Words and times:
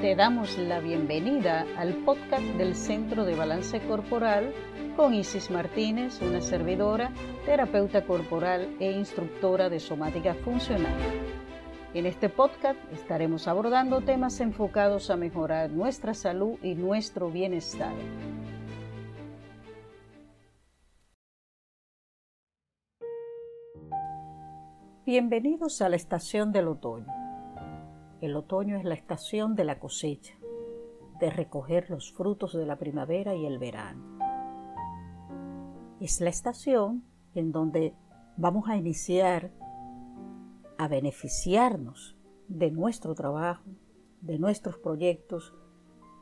Te 0.00 0.16
damos 0.16 0.56
la 0.56 0.80
bienvenida 0.80 1.66
al 1.76 1.92
podcast 2.06 2.42
del 2.56 2.74
Centro 2.74 3.26
de 3.26 3.36
Balance 3.36 3.80
Corporal 3.80 4.50
con 4.96 5.12
Isis 5.12 5.50
Martínez, 5.50 6.22
una 6.22 6.40
servidora, 6.40 7.12
terapeuta 7.44 8.06
corporal 8.06 8.76
e 8.80 8.92
instructora 8.92 9.68
de 9.68 9.78
somática 9.78 10.32
funcional. 10.32 10.94
En 11.92 12.06
este 12.06 12.30
podcast 12.30 12.80
estaremos 12.94 13.46
abordando 13.46 14.00
temas 14.00 14.40
enfocados 14.40 15.10
a 15.10 15.18
mejorar 15.18 15.68
nuestra 15.68 16.14
salud 16.14 16.58
y 16.62 16.76
nuestro 16.76 17.30
bienestar. 17.30 17.92
Bienvenidos 25.04 25.82
a 25.82 25.90
la 25.90 25.96
estación 25.96 26.52
del 26.52 26.68
otoño. 26.68 27.19
El 28.20 28.36
otoño 28.36 28.76
es 28.76 28.84
la 28.84 28.94
estación 28.94 29.54
de 29.54 29.64
la 29.64 29.78
cosecha, 29.78 30.34
de 31.20 31.30
recoger 31.30 31.88
los 31.88 32.12
frutos 32.12 32.52
de 32.52 32.66
la 32.66 32.76
primavera 32.76 33.34
y 33.34 33.46
el 33.46 33.58
verano. 33.58 34.18
Es 36.00 36.20
la 36.20 36.28
estación 36.28 37.02
en 37.34 37.50
donde 37.50 37.94
vamos 38.36 38.68
a 38.68 38.76
iniciar 38.76 39.50
a 40.76 40.88
beneficiarnos 40.88 42.16
de 42.48 42.70
nuestro 42.70 43.14
trabajo, 43.14 43.64
de 44.20 44.38
nuestros 44.38 44.76
proyectos, 44.76 45.54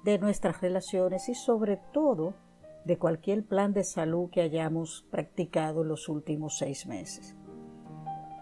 de 0.05 0.19
nuestras 0.19 0.61
relaciones 0.61 1.29
y 1.29 1.35
sobre 1.35 1.81
todo 1.93 2.35
de 2.85 2.97
cualquier 2.97 3.45
plan 3.45 3.73
de 3.73 3.83
salud 3.83 4.31
que 4.31 4.41
hayamos 4.41 5.05
practicado 5.11 5.83
en 5.83 5.89
los 5.89 6.09
últimos 6.09 6.59
seis 6.59 6.87
meses. 6.87 7.37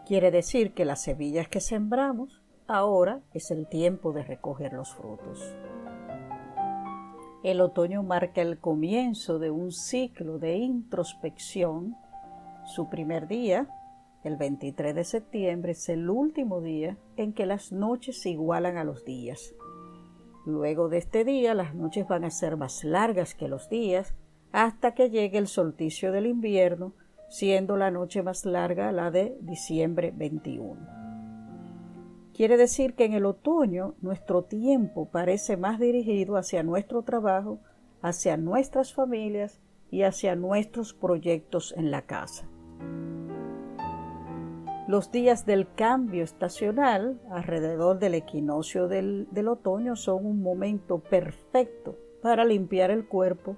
Quiere 0.06 0.30
decir 0.30 0.74
que 0.74 0.84
las 0.84 1.02
semillas 1.02 1.48
que 1.48 1.60
sembramos 1.60 2.42
Ahora 2.68 3.20
es 3.32 3.52
el 3.52 3.68
tiempo 3.68 4.12
de 4.12 4.24
recoger 4.24 4.72
los 4.72 4.92
frutos. 4.92 5.54
El 7.44 7.60
otoño 7.60 8.02
marca 8.02 8.42
el 8.42 8.58
comienzo 8.58 9.38
de 9.38 9.52
un 9.52 9.70
ciclo 9.70 10.40
de 10.40 10.56
introspección. 10.56 11.96
Su 12.64 12.88
primer 12.88 13.28
día, 13.28 13.68
el 14.24 14.36
23 14.36 14.96
de 14.96 15.04
septiembre, 15.04 15.72
es 15.72 15.88
el 15.88 16.10
último 16.10 16.60
día 16.60 16.98
en 17.16 17.32
que 17.34 17.46
las 17.46 17.70
noches 17.70 18.20
se 18.20 18.30
igualan 18.30 18.78
a 18.78 18.84
los 18.84 19.04
días. 19.04 19.54
Luego 20.44 20.88
de 20.88 20.98
este 20.98 21.24
día, 21.24 21.54
las 21.54 21.72
noches 21.72 22.08
van 22.08 22.24
a 22.24 22.30
ser 22.30 22.56
más 22.56 22.82
largas 22.82 23.36
que 23.36 23.46
los 23.46 23.68
días 23.68 24.16
hasta 24.50 24.92
que 24.92 25.08
llegue 25.08 25.38
el 25.38 25.46
solsticio 25.46 26.10
del 26.10 26.26
invierno, 26.26 26.94
siendo 27.28 27.76
la 27.76 27.92
noche 27.92 28.24
más 28.24 28.44
larga 28.44 28.90
la 28.90 29.12
de 29.12 29.36
diciembre 29.40 30.12
21. 30.16 31.05
Quiere 32.36 32.58
decir 32.58 32.92
que 32.92 33.06
en 33.06 33.14
el 33.14 33.24
otoño 33.24 33.94
nuestro 34.02 34.42
tiempo 34.42 35.08
parece 35.08 35.56
más 35.56 35.80
dirigido 35.80 36.36
hacia 36.36 36.62
nuestro 36.62 37.00
trabajo, 37.00 37.60
hacia 38.02 38.36
nuestras 38.36 38.92
familias 38.92 39.58
y 39.90 40.02
hacia 40.02 40.36
nuestros 40.36 40.92
proyectos 40.92 41.72
en 41.78 41.90
la 41.90 42.02
casa. 42.02 42.46
Los 44.86 45.10
días 45.10 45.46
del 45.46 45.72
cambio 45.72 46.22
estacional 46.22 47.22
alrededor 47.30 47.98
del 47.98 48.12
equinoccio 48.12 48.86
del, 48.86 49.28
del, 49.30 49.48
otoño 49.48 49.96
son 49.96 50.26
un 50.26 50.42
momento 50.42 50.98
perfecto 50.98 51.96
para 52.20 52.44
limpiar 52.44 52.90
el 52.90 53.08
cuerpo 53.08 53.56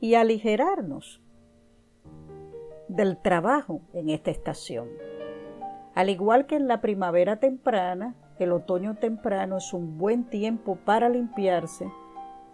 y 0.00 0.14
aligerarnos 0.14 1.20
del 2.88 3.20
trabajo 3.20 3.82
en 3.92 4.08
esta 4.08 4.30
estación. 4.30 5.03
Al 5.94 6.10
igual 6.10 6.46
que 6.46 6.56
en 6.56 6.66
la 6.66 6.80
primavera 6.80 7.36
temprana, 7.36 8.16
el 8.38 8.50
otoño 8.50 8.96
temprano 8.96 9.58
es 9.58 9.72
un 9.72 9.96
buen 9.96 10.24
tiempo 10.24 10.76
para 10.84 11.08
limpiarse 11.08 11.88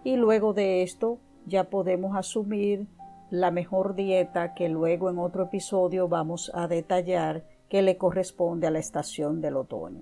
y 0.03 0.15
luego 0.15 0.53
de 0.53 0.83
esto 0.83 1.17
ya 1.47 1.69
podemos 1.69 2.15
asumir 2.15 2.87
la 3.31 3.49
mejor 3.49 3.95
dieta 3.95 4.53
que 4.53 4.69
luego 4.69 5.09
en 5.09 5.17
otro 5.17 5.45
episodio 5.45 6.07
vamos 6.07 6.51
a 6.53 6.67
detallar 6.67 7.45
que 7.67 7.81
le 7.81 7.97
corresponde 7.97 8.67
a 8.67 8.71
la 8.71 8.79
estación 8.79 9.41
del 9.41 9.57
otoño. 9.57 10.01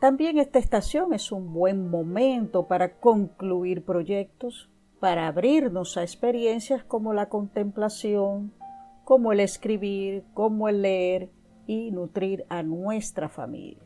También 0.00 0.38
esta 0.38 0.58
estación 0.58 1.14
es 1.14 1.30
un 1.30 1.52
buen 1.52 1.88
momento 1.90 2.66
para 2.66 2.98
concluir 2.98 3.84
proyectos, 3.84 4.68
para 4.98 5.28
abrirnos 5.28 5.96
a 5.96 6.02
experiencias 6.02 6.82
como 6.84 7.14
la 7.14 7.28
contemplación, 7.28 8.52
como 9.04 9.32
el 9.32 9.40
escribir, 9.40 10.24
como 10.34 10.68
el 10.68 10.82
leer 10.82 11.30
y 11.66 11.90
nutrir 11.90 12.44
a 12.48 12.62
nuestra 12.62 13.28
familia. 13.28 13.82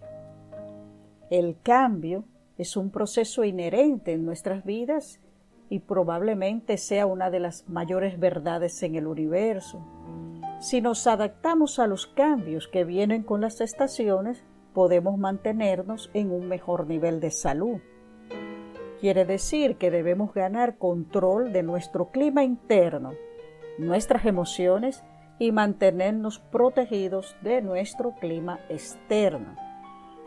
El 1.31 1.57
cambio 1.63 2.25
es 2.59 2.77
un 2.77 2.91
proceso 2.91 3.45
inherente 3.45 4.13
en 4.13 4.25
nuestras 4.25 4.65
vidas 4.65 5.21
y 5.69 5.79
probablemente 5.79 6.77
sea 6.77 7.07
una 7.07 7.31
de 7.31 7.41
las 7.41 7.69
mayores 7.69 8.19
verdades 8.19 8.83
en 8.83 8.97
el 8.97 9.07
universo. 9.07 9.81
Si 10.59 10.81
nos 10.81 11.07
adaptamos 11.07 11.79
a 11.79 11.87
los 11.87 12.07
cambios 12.07 12.69
que 12.69 12.85
vienen 12.85 13.23
con 13.23 13.41
las 13.41 13.61
estaciones, 13.61 14.45
podemos 14.75 15.17
mantenernos 15.19 16.11
en 16.13 16.33
un 16.33 16.49
mejor 16.49 16.87
nivel 16.87 17.21
de 17.21 17.31
salud. 17.31 17.79
Quiere 19.01 19.25
decir 19.25 19.77
que 19.77 19.91
debemos 19.91 20.35
ganar 20.35 20.77
control 20.77 21.53
de 21.53 21.63
nuestro 21.63 22.11
clima 22.11 22.45
interno, 22.45 23.13
nuestras 23.79 24.27
emociones 24.27 25.03
y 25.41 25.53
mantenernos 25.53 26.39
protegidos 26.39 27.35
de 27.41 27.63
nuestro 27.63 28.15
clima 28.21 28.61
externo. 28.69 29.57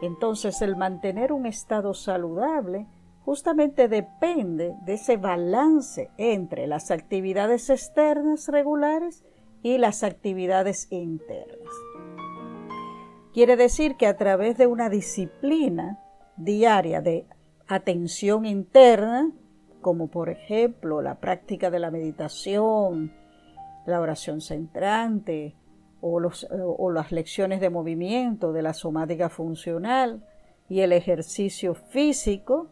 Entonces 0.01 0.61
el 0.63 0.75
mantener 0.75 1.31
un 1.31 1.45
estado 1.45 1.93
saludable 1.93 2.87
justamente 3.23 3.87
depende 3.87 4.75
de 4.85 4.93
ese 4.95 5.17
balance 5.17 6.09
entre 6.17 6.65
las 6.65 6.89
actividades 6.89 7.69
externas 7.69 8.47
regulares 8.47 9.23
y 9.61 9.77
las 9.77 10.03
actividades 10.03 10.91
internas. 10.91 11.71
Quiere 13.33 13.55
decir 13.55 13.95
que 13.97 14.07
a 14.07 14.17
través 14.17 14.57
de 14.57 14.65
una 14.65 14.89
disciplina 14.89 15.99
diaria 16.37 17.01
de 17.01 17.27
atención 17.67 18.45
interna, 18.45 19.31
como 19.79 20.07
por 20.07 20.29
ejemplo 20.29 21.03
la 21.03 21.19
práctica 21.19 21.69
de 21.69 21.79
la 21.79 21.91
meditación, 21.91 23.13
la 23.85 24.01
oración 24.01 24.41
centrante 24.41 25.55
o, 26.01 26.21
o 26.77 26.91
las 26.91 27.11
lecciones 27.11 27.61
de 27.61 27.69
movimiento 27.69 28.53
de 28.53 28.61
la 28.61 28.73
somática 28.73 29.29
funcional 29.29 30.23
y 30.69 30.81
el 30.81 30.91
ejercicio 30.91 31.75
físico, 31.75 32.69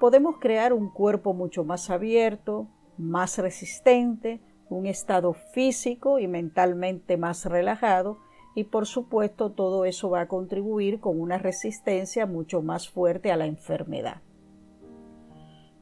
podemos 0.00 0.36
crear 0.38 0.72
un 0.72 0.90
cuerpo 0.90 1.34
mucho 1.34 1.64
más 1.64 1.90
abierto, 1.90 2.68
más 2.96 3.38
resistente, 3.38 4.40
un 4.70 4.86
estado 4.86 5.32
físico 5.32 6.18
y 6.18 6.28
mentalmente 6.28 7.16
más 7.16 7.44
relajado 7.46 8.18
y 8.54 8.64
por 8.64 8.86
supuesto 8.86 9.52
todo 9.52 9.84
eso 9.84 10.10
va 10.10 10.22
a 10.22 10.28
contribuir 10.28 11.00
con 11.00 11.20
una 11.20 11.38
resistencia 11.38 12.26
mucho 12.26 12.60
más 12.60 12.88
fuerte 12.88 13.30
a 13.30 13.36
la 13.36 13.46
enfermedad. 13.46 14.20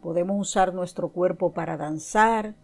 Podemos 0.02 0.38
usar 0.38 0.74
nuestro 0.74 1.08
cuerpo 1.08 1.52
para 1.52 1.76
danzar, 1.76 2.54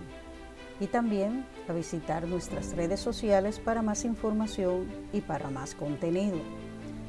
y 0.80 0.88
también 0.88 1.46
a 1.68 1.74
visitar 1.74 2.26
nuestras 2.28 2.76
redes 2.76 3.00
sociales 3.00 3.60
para 3.60 3.82
más 3.82 4.06
información 4.06 4.88
y 5.12 5.22
para 5.22 5.50
más 5.50 5.74
contenido. 5.74 6.38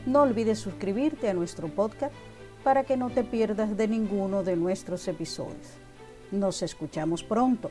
No 0.06 0.22
olvides 0.22 0.58
suscribirte 0.58 1.28
a 1.28 1.34
nuestro 1.34 1.68
podcast 1.68 2.14
para 2.66 2.82
que 2.82 2.96
no 2.96 3.10
te 3.10 3.22
pierdas 3.22 3.76
de 3.76 3.86
ninguno 3.86 4.42
de 4.42 4.56
nuestros 4.56 5.06
episodios. 5.06 5.68
Nos 6.32 6.62
escuchamos 6.62 7.22
pronto. 7.22 7.70